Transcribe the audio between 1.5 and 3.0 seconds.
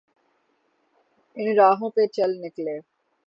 راہوں پہ چل نکلے۔